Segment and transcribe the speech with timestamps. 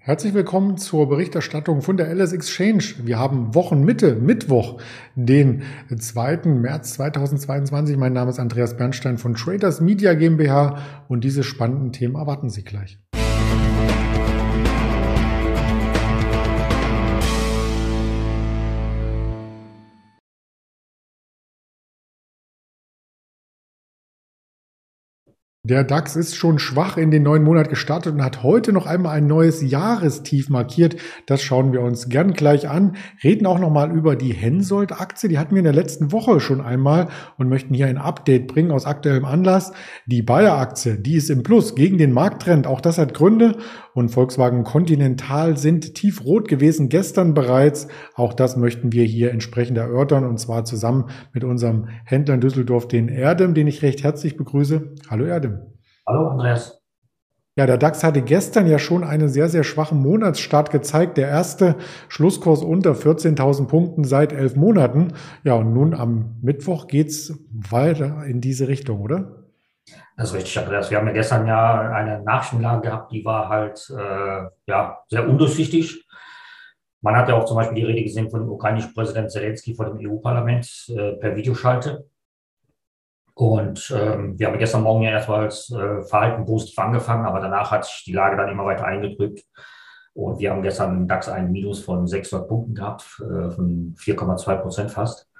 [0.00, 2.84] Herzlich willkommen zur Berichterstattung von der LS Exchange.
[3.02, 4.80] Wir haben Wochenmitte, Mittwoch,
[5.16, 5.62] den
[5.94, 6.46] 2.
[6.46, 7.96] März 2022.
[7.96, 12.62] Mein Name ist Andreas Bernstein von Traders Media GmbH und diese spannenden Themen erwarten Sie
[12.62, 12.98] gleich.
[25.64, 29.14] Der DAX ist schon schwach in den neuen Monat gestartet und hat heute noch einmal
[29.14, 30.96] ein neues Jahrestief markiert.
[31.26, 32.96] Das schauen wir uns gern gleich an.
[33.22, 35.28] Reden auch nochmal über die Hensoldt-Aktie.
[35.28, 38.70] Die hatten wir in der letzten Woche schon einmal und möchten hier ein Update bringen
[38.70, 39.72] aus aktuellem Anlass.
[40.06, 42.66] Die Bayer-Aktie, die ist im Plus gegen den Markttrend.
[42.66, 43.58] Auch das hat Gründe.
[43.92, 47.88] Und Volkswagen Continental sind tiefrot gewesen gestern bereits.
[48.14, 52.86] Auch das möchten wir hier entsprechend erörtern und zwar zusammen mit unserem Händler in Düsseldorf,
[52.86, 54.94] den Erdem, den ich recht herzlich begrüße.
[55.10, 55.57] Hallo Erdem.
[56.08, 56.80] Hallo Andreas.
[57.54, 61.18] Ja, der DAX hatte gestern ja schon einen sehr, sehr schwachen Monatsstart gezeigt.
[61.18, 61.76] Der erste
[62.08, 65.12] Schlusskurs unter 14.000 Punkten seit elf Monaten.
[65.44, 69.44] Ja, und nun am Mittwoch geht's weiter in diese Richtung, oder?
[70.16, 70.90] Das ist richtig, Andreas.
[70.90, 76.06] Wir haben ja gestern ja eine Nachrichtenlage gehabt, die war halt äh, ja, sehr undurchsichtig.
[77.02, 79.84] Man hat ja auch zum Beispiel die Rede gesehen von dem ukrainischen Präsident Zelensky vor
[79.84, 82.06] dem EU-Parlament äh, per Videoschalte.
[83.38, 87.70] Und ähm, wir haben gestern Morgen ja erstmal als äh, Verhalten positiv angefangen, aber danach
[87.70, 89.44] hat sich die Lage dann immer weiter eingedrückt.
[90.12, 94.56] Und wir haben gestern im DAX einen Minus von 600 Punkten gehabt, äh, von 4,2
[94.56, 95.30] Prozent fast.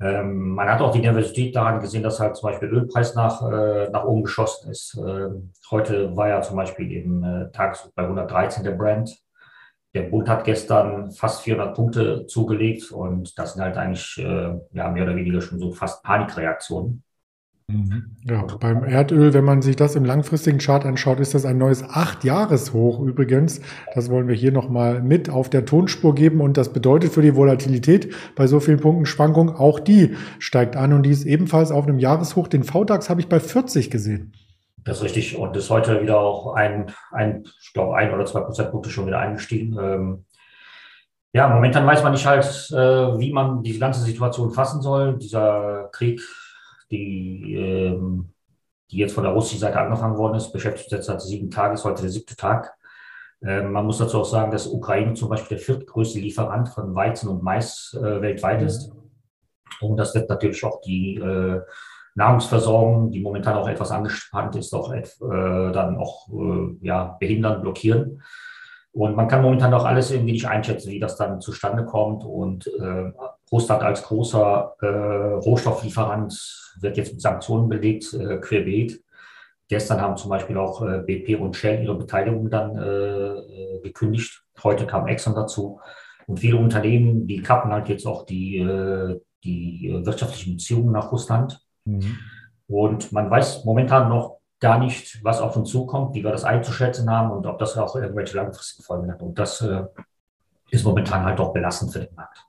[0.00, 3.90] Ähm, man hat auch die Nervosität daran gesehen, dass halt zum Beispiel Ölpreis nach, äh,
[3.90, 4.96] nach oben geschossen ist.
[4.96, 9.14] Ähm, heute war ja zum Beispiel eben äh, Tageshoch bei 113 der Brand.
[9.92, 14.88] Der Bund hat gestern fast 400 Punkte zugelegt und das sind halt eigentlich äh, ja,
[14.88, 17.04] mehr oder weniger schon so fast Panikreaktionen.
[17.70, 18.16] Mhm.
[18.24, 21.82] Ja, beim Erdöl, wenn man sich das im langfristigen Chart anschaut, ist das ein neues
[21.82, 23.60] Acht-Jahres-Hoch übrigens.
[23.94, 27.36] Das wollen wir hier nochmal mit auf der Tonspur geben und das bedeutet für die
[27.36, 31.86] Volatilität bei so vielen Punkten Schwankungen, auch die steigt an und die ist ebenfalls auf
[31.86, 32.48] einem Jahreshoch.
[32.48, 34.32] Den VDAX habe ich bei 40 gesehen.
[34.84, 38.40] Das ist richtig und ist heute wieder auch ein, ein ich glaube, ein oder zwei
[38.40, 39.76] Prozentpunkte schon wieder eingestiegen.
[39.78, 40.24] Ähm,
[41.34, 45.18] ja, momentan weiß man nicht halt, äh, wie man diese ganze Situation fassen soll.
[45.18, 46.22] Dieser Krieg
[46.90, 48.32] die, ähm,
[48.90, 51.84] die jetzt von der russischen Seite angefangen worden ist, beschäftigt jetzt seit sieben Tagen, ist
[51.84, 52.74] heute der siebte Tag.
[53.42, 57.28] Ähm, man muss dazu auch sagen, dass Ukraine zum Beispiel der viertgrößte Lieferant von Weizen
[57.28, 58.92] und Mais äh, weltweit ist.
[59.80, 61.60] Und das wird natürlich auch die äh,
[62.14, 68.22] Nahrungsversorgung, die momentan auch etwas angespannt ist, auch äh, dann auch äh, ja, behindern, blockieren.
[68.90, 72.24] Und man kann momentan auch alles irgendwie nicht einschätzen, wie das dann zustande kommt.
[72.24, 73.12] Und äh,
[73.50, 79.02] Russland als großer äh, Rohstofflieferant wird jetzt mit Sanktionen belegt, äh, querbeet.
[79.68, 84.42] Gestern haben zum Beispiel auch äh, BP und Shell ihre Beteiligung dann äh, äh, gekündigt.
[84.62, 85.80] Heute kam Exxon dazu.
[86.26, 91.60] Und viele Unternehmen, die kappen halt jetzt auch die, äh, die wirtschaftlichen Beziehungen nach Russland.
[91.84, 92.18] Mhm.
[92.66, 97.10] Und man weiß momentan noch gar nicht, was auf uns zukommt, wie wir das einzuschätzen
[97.10, 99.22] haben und ob das auch irgendwelche langfristigen Folgen hat.
[99.22, 99.84] Und das äh,
[100.70, 102.47] ist momentan halt auch belastend für den Markt.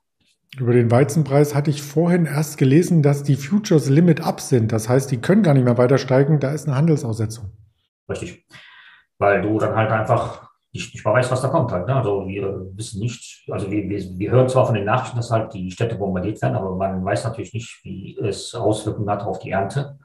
[0.57, 4.71] Über den Weizenpreis hatte ich vorhin erst gelesen, dass die Futures Limit up sind.
[4.71, 6.39] Das heißt, die können gar nicht mehr weiter steigen.
[6.39, 7.51] Da ist eine Handelsaussetzung.
[8.09, 8.45] Richtig.
[9.19, 11.87] Weil du dann halt einfach nicht, nicht mal weißt, was da kommt halt.
[11.87, 11.95] Ne?
[11.95, 15.53] Also wir wissen nicht, also wir, wir, wir hören zwar von den Nachrichten, dass halt
[15.53, 19.51] die Städte bombardiert werden, aber man weiß natürlich nicht, wie es Auswirkungen hat auf die
[19.51, 19.99] Ernte.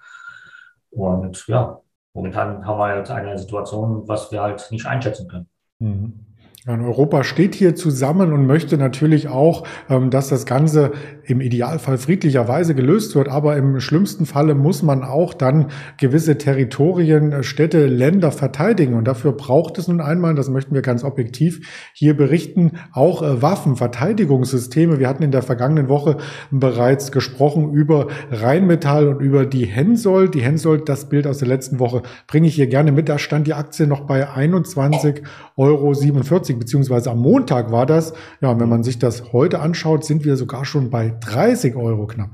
[0.90, 1.80] Und ja,
[2.12, 5.48] momentan haben wir halt eine Situation, was wir halt nicht einschätzen können.
[5.78, 6.33] Mhm.
[6.66, 10.92] Europa steht hier zusammen und möchte natürlich auch, ähm, dass das Ganze
[11.24, 13.28] im Idealfall friedlicherweise gelöst wird.
[13.28, 15.66] Aber im schlimmsten Falle muss man auch dann
[15.98, 18.94] gewisse Territorien, äh, Städte, Länder verteidigen.
[18.94, 23.42] Und dafür braucht es nun einmal, das möchten wir ganz objektiv hier berichten, auch äh,
[23.42, 24.98] Waffen, Verteidigungssysteme.
[24.98, 26.16] Wir hatten in der vergangenen Woche
[26.50, 30.34] bereits gesprochen über Rheinmetall und über die Hensoldt.
[30.34, 33.10] Die Hensoldt, das Bild aus der letzten Woche bringe ich hier gerne mit.
[33.10, 35.22] Da stand die Aktie noch bei 21,47
[35.56, 35.92] Euro
[36.54, 38.12] beziehungsweise am Montag war das.
[38.40, 42.30] Ja, wenn man sich das heute anschaut, sind wir sogar schon bei 30 Euro knapp.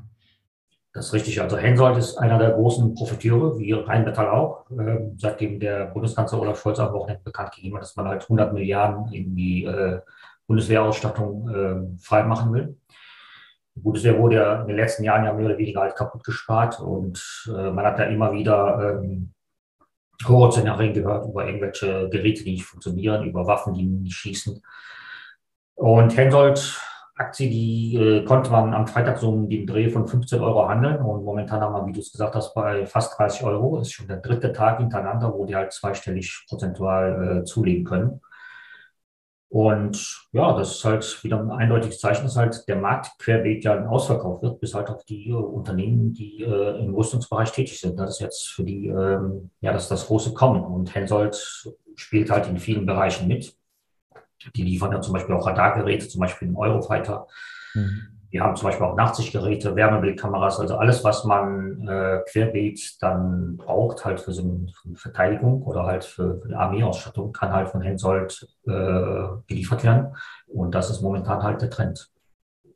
[0.92, 1.40] Das ist richtig.
[1.40, 4.68] Also Hensoldt ist einer der großen Profiteure, wie Rheinmetall auch.
[4.70, 8.52] Ähm, seitdem der Bundeskanzler Olaf Scholz am Wochenende bekannt gegeben hat, dass man halt 100
[8.52, 10.00] Milliarden in die äh,
[10.48, 12.76] Bundeswehrausstattung äh, freimachen will.
[13.76, 16.80] Die Bundeswehr wurde ja in den letzten Jahren ja mehr oder weniger halt kaputt gespart
[16.80, 19.32] und äh, man hat ja immer wieder ähm,
[20.26, 24.62] Horrorszenarien gehört über irgendwelche Geräte, die nicht funktionieren, über Waffen, die nicht schießen.
[25.74, 26.80] Und Hensoldt
[27.20, 31.02] Aktie, die äh, konnte man am Freitag so um den Dreh von 15 Euro handeln
[31.02, 33.76] und momentan haben wir, wie du es gesagt hast, bei fast 30 Euro.
[33.76, 38.22] Das ist schon der dritte Tag hintereinander, wo die halt zweistellig prozentual äh, zulegen können.
[39.50, 43.84] Und ja, das ist halt wieder ein eindeutiges Zeichen, dass halt der Markt querbeet ja
[43.88, 47.98] ausverkauft wird, bis halt auf die äh, Unternehmen, die äh, im Rüstungsbereich tätig sind.
[47.98, 50.62] Das ist jetzt für die, ähm, ja, das ist das große Kommen.
[50.62, 51.66] Und Hensoldt
[51.96, 53.56] spielt halt in vielen Bereichen mit.
[54.54, 57.26] Die liefern ja zum Beispiel auch Radargeräte, zum Beispiel einen Eurofighter.
[57.74, 58.19] Mhm.
[58.30, 64.04] Wir haben zum Beispiel auch Nachtsichtgeräte, Wärmebildkameras, also alles, was man äh, querbeet dann braucht,
[64.04, 68.46] halt für so eine Verteidigung oder halt für, für die Armeeausstattung, kann halt von Hensoldt
[68.66, 70.14] äh, geliefert werden.
[70.46, 72.08] Und das ist momentan halt der Trend.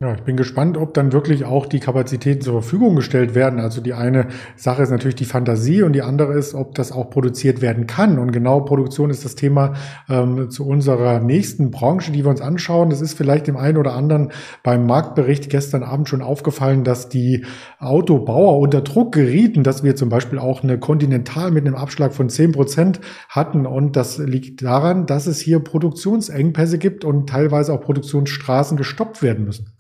[0.01, 3.61] Ja, ich bin gespannt, ob dann wirklich auch die Kapazitäten zur Verfügung gestellt werden.
[3.61, 4.27] Also die eine
[4.57, 8.19] Sache ist natürlich die Fantasie und die andere ist, ob das auch produziert werden kann.
[8.19, 9.75] Und genau Produktion ist das Thema
[10.09, 12.91] ähm, zu unserer nächsten Branche, die wir uns anschauen.
[12.91, 14.33] Das ist vielleicht dem einen oder anderen
[14.65, 17.47] beim Marktbericht gestern Abend schon aufgefallen, dass die
[17.79, 22.29] Autobauer unter Druck gerieten, dass wir zum Beispiel auch eine Continental mit einem Abschlag von
[22.29, 23.65] zehn Prozent hatten.
[23.65, 29.45] Und das liegt daran, dass es hier Produktionsengpässe gibt und teilweise auch Produktionsstraßen gestoppt werden
[29.45, 29.71] müssen.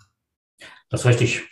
[0.95, 1.43] Das ist richtig.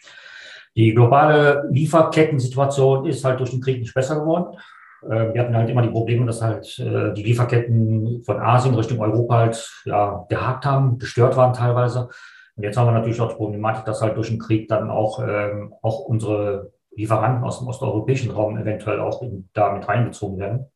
[0.76, 4.56] Die globale Lieferkettensituation ist halt durch den Krieg nicht besser geworden.
[5.02, 9.00] Äh, wir hatten halt immer die Probleme, dass halt äh, die Lieferketten von Asien Richtung
[9.00, 12.08] Europa halt ja, gehakt haben, gestört waren teilweise.
[12.54, 15.18] Und jetzt haben wir natürlich auch die Problematik, dass halt durch den Krieg dann auch,
[15.18, 20.66] ähm, auch unsere Lieferanten aus dem osteuropäischen Raum eventuell auch in, da mit reingezogen werden.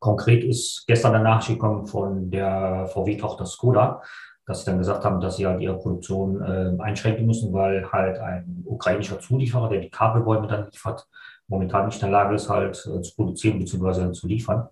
[0.00, 4.02] Konkret ist gestern eine Nachricht gekommen von der VW-Tochter Skoda,
[4.46, 8.18] dass sie dann gesagt haben, dass sie halt ihre Produktion äh, einschränken müssen, weil halt
[8.18, 11.06] ein ukrainischer Zulieferer, der die Kabelbäume dann liefert,
[11.46, 14.12] momentan nicht in der Lage ist, halt äh, zu produzieren bzw.
[14.12, 14.68] zu liefern.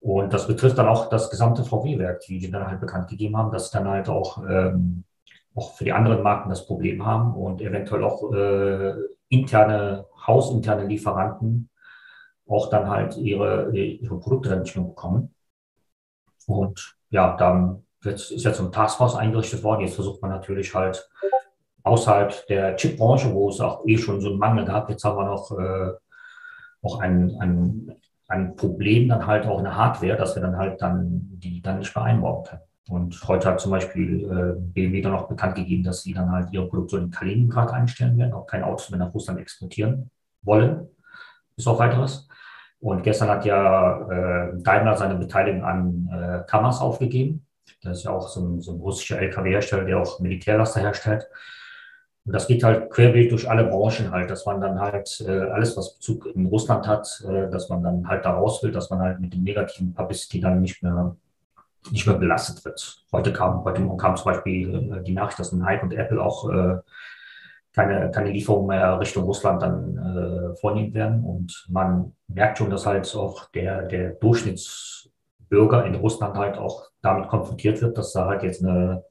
[0.00, 3.50] Und das betrifft dann auch das gesamte VW-Werk, wie die dann halt bekannt gegeben haben,
[3.50, 5.04] dass sie dann halt auch, ähm,
[5.54, 8.94] auch für die anderen Marken das Problem haben und eventuell auch äh,
[9.28, 11.68] interne, hausinterne Lieferanten
[12.48, 15.34] auch dann halt ihre, ihre Produkte dann nicht mehr bekommen.
[16.46, 19.82] Und ja, dann Jetzt ist jetzt so Taskforce eingerichtet worden.
[19.82, 21.08] Jetzt versucht man natürlich halt
[21.82, 25.24] außerhalb der Chipbranche, wo es auch eh schon so einen Mangel gab, jetzt haben wir
[25.24, 25.92] noch, äh,
[26.82, 27.92] noch ein, ein,
[28.28, 31.78] ein Problem dann halt auch in der Hardware, dass wir dann halt dann die dann
[31.78, 32.62] nicht mehr einbauen können.
[32.88, 36.52] Und heute hat zum Beispiel äh, BMW dann auch bekannt gegeben, dass sie dann halt
[36.52, 40.10] ihre Produktion in Kaliningrad einstellen werden, auch keine Autos mehr nach Russland exportieren
[40.42, 40.88] wollen,
[41.54, 42.28] bis auf weiteres.
[42.80, 47.46] Und gestern hat ja äh, Daimler seine Beteiligung an äh, Kamas aufgegeben.
[47.82, 51.28] Das ist ja auch so ein, so ein russischer LKW-Hersteller, der auch Militärlaster herstellt.
[52.24, 55.76] Und das geht halt querbeet durch alle Branchen halt, dass man dann halt äh, alles,
[55.76, 59.00] was Bezug in Russland hat, äh, dass man dann halt da raus will, dass man
[59.00, 61.16] halt mit dem negativen Publicity dann nicht mehr,
[61.90, 63.04] nicht mehr belastet wird.
[63.10, 66.76] Heute kam, heute kam zum Beispiel äh, die Nachricht, dass Nike und Apple auch äh,
[67.72, 71.24] keine, keine Lieferung mehr Richtung Russland dann äh, vornehmen werden.
[71.24, 74.10] Und man merkt schon, dass halt auch der, der
[75.50, 79.04] Durchschnittsbürger in Russland halt auch damit konfrontiert wird, dass da halt jetzt eine,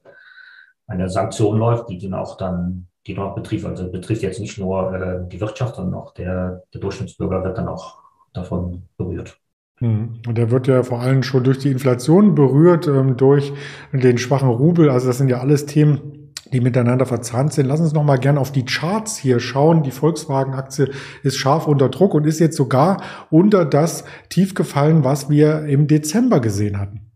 [0.86, 4.94] eine Sanktion läuft, die dann auch dann, die noch betrifft, also betrifft jetzt nicht nur
[4.94, 7.98] äh, die Wirtschaft, sondern auch der, der Durchschnittsbürger wird dann auch
[8.32, 9.38] davon berührt.
[9.78, 10.20] Hm.
[10.26, 13.52] Und der wird ja vor allem schon durch die Inflation berührt, ähm, durch
[13.92, 14.90] den schwachen Rubel.
[14.90, 16.19] Also das sind ja alles Themen,
[16.52, 17.66] die miteinander verzahnt sind.
[17.66, 19.82] Lass uns noch mal gern auf die Charts hier schauen.
[19.82, 20.90] Die Volkswagen-Aktie
[21.22, 25.86] ist scharf unter Druck und ist jetzt sogar unter das Tief gefallen, was wir im
[25.86, 27.10] Dezember gesehen hatten.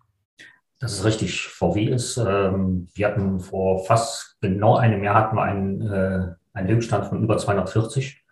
[0.80, 1.48] Das ist richtig.
[1.48, 6.68] VW ist, ähm, wir hatten vor fast genau einem Jahr hatten wir einen, äh, einen
[6.68, 8.22] Höchststand von über 240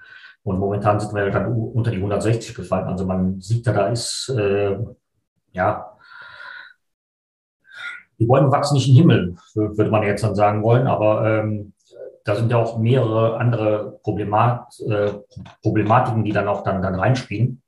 [0.43, 2.89] und momentan sind wir dann unter die 160 gefallen.
[2.89, 4.77] Also man sieht da, da ist, äh,
[5.53, 5.92] ja,
[8.23, 11.73] die Bäume wachsen nicht den Himmel, würde man jetzt dann sagen wollen, aber ähm,
[12.25, 15.13] da sind ja auch mehrere andere Problemat, äh,
[15.61, 17.61] Problematiken, die dann auch dann, dann reinspielen.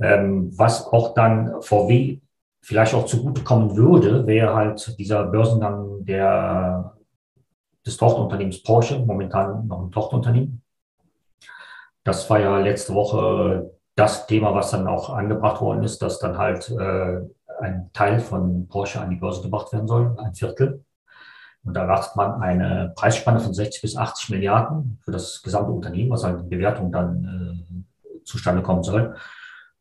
[0.00, 2.20] Ähm, was auch dann VW
[2.60, 6.94] vielleicht auch zugutekommen würde, wäre halt dieser Börsengang der,
[7.84, 10.62] des Tochterunternehmens Porsche, momentan noch ein Tochterunternehmen.
[12.04, 16.38] Das war ja letzte Woche das Thema, was dann auch angebracht worden ist, dass dann
[16.38, 17.22] halt äh,
[17.60, 20.84] ein Teil von Porsche an die Börse gebracht werden soll, ein Viertel.
[21.64, 26.10] Und da erwartet man eine Preisspanne von 60 bis 80 Milliarden für das gesamte Unternehmen,
[26.10, 29.14] was halt in Bewertung dann äh, zustande kommen soll.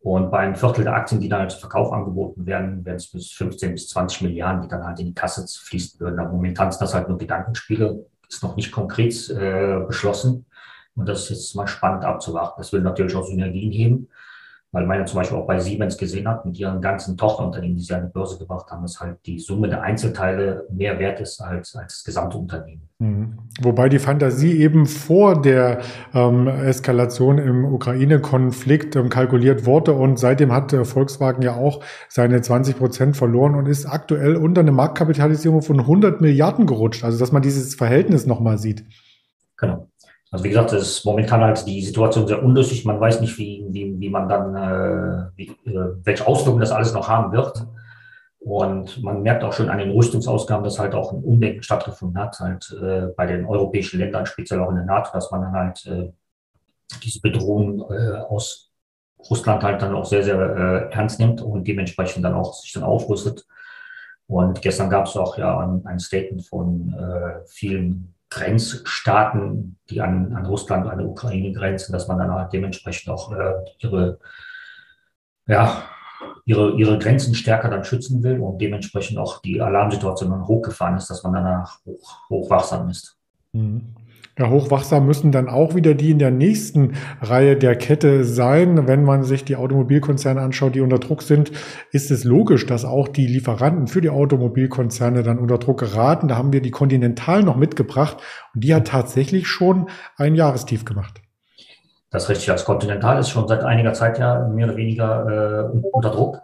[0.04, 3.32] Und bei einem Viertel der Aktien, die dann als Verkauf angeboten werden, werden es bis
[3.32, 6.20] 15 bis 20 Milliarden, die dann halt in die Kasse fließen würden.
[6.20, 10.46] Aber momentan sind das halt nur Gedankenspiele, ist noch nicht konkret äh, beschlossen.
[10.96, 12.56] Und das ist jetzt mal spannend abzuwarten.
[12.58, 14.10] Das will natürlich auch Synergien heben.
[14.72, 17.84] Weil man ja zum Beispiel auch bei Siemens gesehen hat, mit ihren ganzen Tochterunternehmen, die
[17.84, 21.42] sie an die Börse gebracht haben, dass halt die Summe der Einzelteile mehr wert ist
[21.42, 22.88] als, als das gesamte Unternehmen.
[23.00, 23.38] Mhm.
[23.62, 25.82] Wobei die Fantasie eben vor der
[26.14, 32.42] ähm, Eskalation im Ukraine-Konflikt ähm, kalkuliert wurde und seitdem hat äh, Volkswagen ja auch seine
[32.42, 37.04] 20 Prozent verloren und ist aktuell unter eine Marktkapitalisierung von 100 Milliarden gerutscht.
[37.04, 38.86] Also dass man dieses Verhältnis nochmal sieht.
[39.58, 39.91] Genau.
[40.32, 42.86] Also wie gesagt, es ist momentan halt die Situation sehr undurchsichtig.
[42.86, 46.94] Man weiß nicht, wie, wie, wie man dann, äh, wie, äh, welche Auswirkungen das alles
[46.94, 47.66] noch haben wird.
[48.40, 52.40] Und man merkt auch schon an den Rüstungsausgaben, dass halt auch ein Umdenken stattgefunden hat,
[52.40, 55.86] halt äh, bei den europäischen Ländern, speziell auch in der NATO, dass man dann halt
[55.86, 56.12] äh,
[57.04, 58.72] diese Bedrohung äh, aus
[59.30, 62.84] Russland halt dann auch sehr, sehr äh, ernst nimmt und dementsprechend dann auch sich dann
[62.84, 63.46] aufrüstet.
[64.28, 70.34] Und gestern gab es auch ja ein, ein Statement von äh, vielen Grenzstaaten, die an,
[70.34, 74.20] an Russland, an der Ukraine grenzen, dass man dann halt dementsprechend auch äh, ihre,
[75.48, 75.84] ja,
[76.46, 81.24] ihre, ihre Grenzen stärker dann schützen will und dementsprechend auch die Alarmsituation hochgefahren ist, dass
[81.24, 83.18] man danach hoch, hochwachsam ist.
[83.54, 83.96] Mhm.
[84.42, 88.88] Ja, hochwachsam müssen dann auch wieder die in der nächsten Reihe der Kette sein.
[88.88, 91.52] Wenn man sich die Automobilkonzerne anschaut, die unter Druck sind,
[91.92, 96.28] ist es logisch, dass auch die Lieferanten für die Automobilkonzerne dann unter Druck geraten.
[96.28, 98.18] Da haben wir die Continental noch mitgebracht
[98.56, 101.22] und die hat tatsächlich schon ein Jahrestief gemacht.
[102.10, 102.50] Das ist richtig.
[102.50, 106.42] Als Continental ist schon seit einiger Zeit ja mehr oder weniger äh, unter Druck.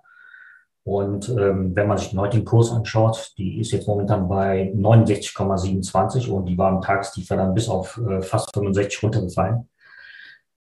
[0.88, 6.30] Und ähm, wenn man sich den heutigen Kurs anschaut, die ist jetzt momentan bei 69,27
[6.30, 9.68] und die war im Tagestief dann bis auf äh, fast 65 runtergefallen.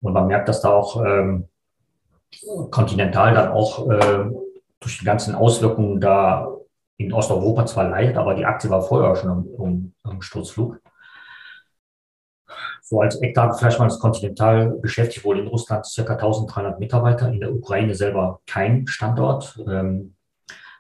[0.01, 1.47] Und man merkt, dass da auch ähm,
[2.73, 4.25] Continental dann auch äh,
[4.81, 6.49] durch die ganzen Auswirkungen da
[6.97, 10.81] in Osteuropa zwar leidet, aber die Aktie war vorher schon im, im, im Sturzflug.
[12.89, 16.13] So als Eckdaten vielleicht Continental beschäftigt wohl in Russland ca.
[16.15, 19.59] 1300 Mitarbeiter, in der Ukraine selber kein Standort.
[19.69, 20.15] Ähm,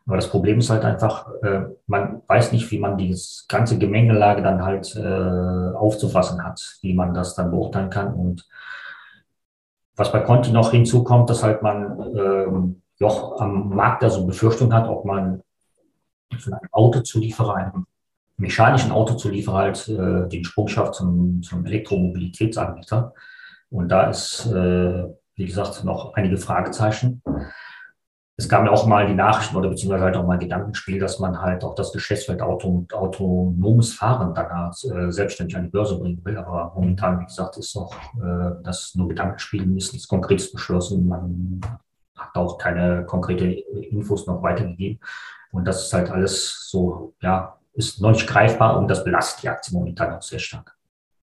[0.06, 3.14] aber das Problem ist halt einfach, äh, man weiß nicht, wie man die
[3.46, 8.14] ganze Gemengelage dann halt äh, aufzufassen hat, wie man das dann beurteilen kann.
[8.14, 8.48] Und
[9.94, 14.72] was bei Conti noch hinzukommt, dass halt man ähm, doch am Markt da so Befürchtung
[14.72, 15.42] hat, ob man
[16.38, 17.86] von einem Autozulieferer, einem
[18.38, 23.12] mechanischen Autozulieferer halt äh, den Sprung schafft zum, zum Elektromobilitätsanbieter.
[23.70, 25.04] Und da ist, äh,
[25.34, 27.22] wie gesagt, noch einige Fragezeichen.
[28.36, 31.42] Es gab ja auch mal die Nachrichten oder beziehungsweise halt auch mal Gedankenspiel, dass man
[31.42, 36.38] halt auch das Geschäftsfeld Auto, autonomes Fahren dann äh, selbstständig an die Börse bringen will.
[36.38, 37.92] Aber momentan, wie gesagt, ist auch
[38.22, 41.08] äh, das nur Gedankenspiel, ist nichts Konkretes beschlossen.
[41.08, 41.60] Man
[42.16, 45.00] hat auch keine konkrete Infos noch weitergegeben.
[45.50, 49.48] Und das ist halt alles so, ja, ist noch nicht greifbar und das belastet die
[49.48, 50.76] Aktie momentan auch sehr stark.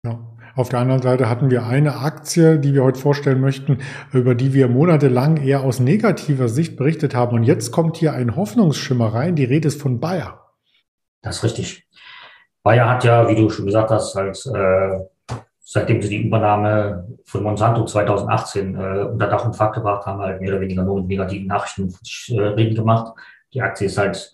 [0.05, 0.19] Ja.
[0.55, 3.79] Auf der anderen Seite hatten wir eine Aktie, die wir heute vorstellen möchten,
[4.11, 7.35] über die wir monatelang eher aus negativer Sicht berichtet haben.
[7.35, 9.35] Und jetzt kommt hier ein Hoffnungsschimmer rein.
[9.35, 10.51] Die Rede ist von Bayer.
[11.23, 11.87] Das ist richtig.
[12.61, 14.99] Bayer hat ja, wie du schon gesagt hast, als, äh,
[15.59, 20.39] seitdem sie die Übernahme von Monsanto 2018 äh, unter Dach und Fach gebracht haben, halt
[20.39, 21.91] mehr oder weniger nur mit negativen Nachrichten
[22.27, 23.17] äh, reden gemacht.
[23.53, 24.33] Die Aktie ist halt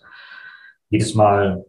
[0.90, 1.64] jedes Mal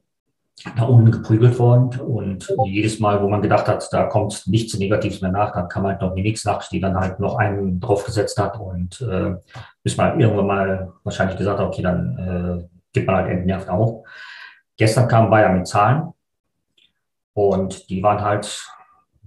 [0.76, 2.00] nach unten geprügelt worden.
[2.00, 5.88] Und jedes Mal, wo man gedacht hat, da kommt nichts Negatives mehr nach, dann kam
[5.88, 8.60] halt noch die nächste Nachricht, die dann halt noch einen draufgesetzt hat.
[8.60, 9.36] Und äh,
[9.84, 14.06] bis man irgendwann mal wahrscheinlich gesagt hat, okay, dann äh, gibt man halt entnervt auf.
[14.78, 16.14] Gestern kam Bayern mit Zahlen
[17.34, 18.68] und die waren halt,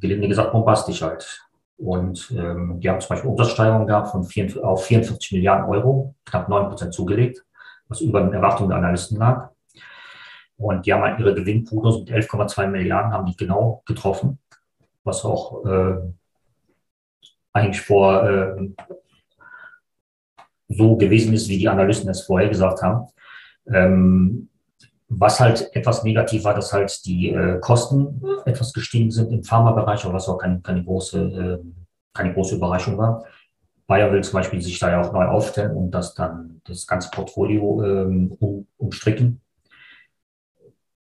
[0.00, 1.40] gelinde gesagt, bombastisch halt.
[1.76, 6.48] Und ähm, die haben zum Beispiel Umsatzsteigerungen gehabt von 44, auf 44 Milliarden Euro, knapp
[6.48, 7.44] 9 Prozent zugelegt,
[7.88, 9.50] was über den Erwartungen der Analysten lag.
[10.56, 14.38] Und die haben halt ihre Gewinnprognose mit 11,2 Milliarden haben die genau getroffen,
[15.02, 15.96] was auch äh,
[17.52, 18.68] eigentlich vor äh,
[20.68, 23.08] so gewesen ist, wie die Analysten es vorher gesagt haben.
[23.72, 24.48] Ähm,
[25.08, 30.04] was halt etwas negativ war, dass halt die äh, Kosten etwas gestiegen sind im Pharmabereich,
[30.04, 31.58] aber was auch keine, keine, große, äh,
[32.12, 33.24] keine große Überraschung war.
[33.86, 37.10] Bayer will zum Beispiel sich da ja auch neu aufstellen und das dann das ganze
[37.10, 39.40] Portfolio ähm, um, umstricken.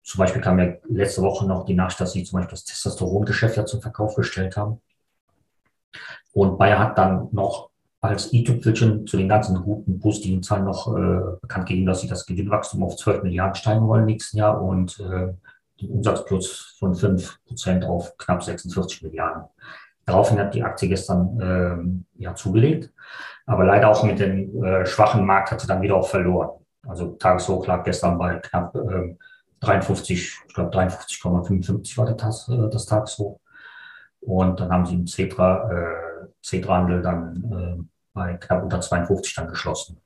[0.08, 3.58] Zum Beispiel kam ja letzte Woche noch die Nachricht, dass sie zum Beispiel das Testosterongeschäft
[3.58, 4.80] ja zum Verkauf gestellt haben.
[6.32, 11.38] Und Bayer hat dann noch als i-Tüpfelchen zu den ganzen guten positiven Zahlen noch äh,
[11.42, 15.34] bekannt gegeben, dass sie das Gewinnwachstum auf 12 Milliarden steigen wollen nächsten Jahr und äh,
[15.82, 19.44] den Umsatzplus von 5 Prozent auf knapp 46 Milliarden.
[20.06, 22.94] Daraufhin hat die Aktie gestern äh, ja zugelegt,
[23.46, 26.52] aber leider auch mit dem äh, schwachen Markt hat sie dann wieder auch verloren.
[26.88, 29.18] Also Tageshoch lag gestern bei knapp äh,
[29.62, 33.40] 53, ich glaube 53,55 war der Tas, äh, das Tageshoch.
[34.22, 40.02] Und dann haben sie im Cetra, äh, Cetra-Handel dann bei knapp unter 52 dann geschlossen.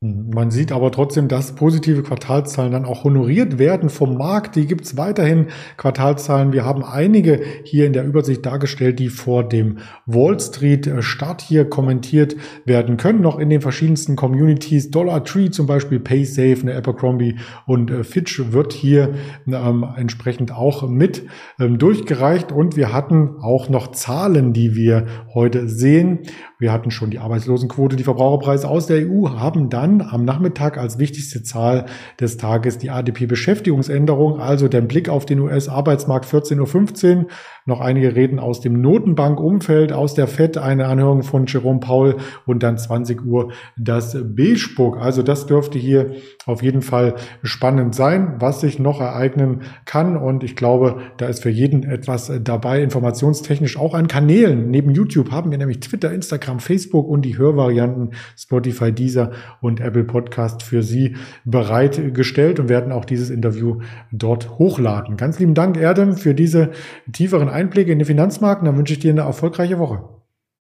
[0.00, 4.54] Man sieht aber trotzdem, dass positive Quartalszahlen dann auch honoriert werden vom Markt.
[4.54, 6.52] Die gibt es weiterhin Quartalszahlen.
[6.52, 11.42] Wir haben einige hier in der Übersicht dargestellt, die vor dem Wall Street äh, Start
[11.42, 13.22] hier kommentiert werden können.
[13.22, 14.92] Noch in den verschiedensten Communities.
[14.92, 17.34] Dollar Tree zum Beispiel, PaySafe, eine Abercrombie
[17.66, 19.14] und äh, Fitch wird hier
[19.48, 21.26] ähm, entsprechend auch mit
[21.58, 22.52] ähm, durchgereicht.
[22.52, 26.20] Und wir hatten auch noch Zahlen, die wir heute sehen.
[26.60, 30.98] Wir hatten schon die Arbeitslosenquote, die Verbraucherpreise aus der EU, haben dann am Nachmittag als
[30.98, 31.86] wichtigste Zahl
[32.18, 37.26] des Tages die ADP-Beschäftigungsänderung, also der Blick auf den US-Arbeitsmarkt 14.15 Uhr
[37.68, 42.62] noch einige Reden aus dem Notenbankumfeld, aus der FED, eine Anhörung von Jerome Paul und
[42.62, 44.96] dann 20 Uhr das B-Spuck.
[44.96, 46.12] Also das dürfte hier
[46.46, 50.16] auf jeden Fall spannend sein, was sich noch ereignen kann.
[50.16, 54.70] Und ich glaube, da ist für jeden etwas dabei, informationstechnisch auch an Kanälen.
[54.70, 60.04] Neben YouTube haben wir nämlich Twitter, Instagram, Facebook und die Hörvarianten Spotify, Deezer und Apple
[60.04, 65.16] Podcast für Sie bereitgestellt und werden auch dieses Interview dort hochladen.
[65.16, 66.70] Ganz lieben Dank, Erdem, für diese
[67.12, 68.66] tieferen Einblicke in den Finanzmarkt.
[68.66, 70.08] Dann wünsche ich dir eine erfolgreiche Woche.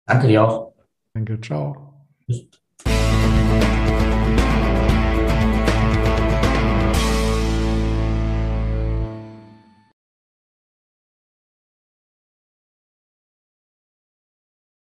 [0.06, 0.72] Danke dir auch.
[1.14, 1.94] Danke, ciao.
[2.26, 2.62] Tschüss.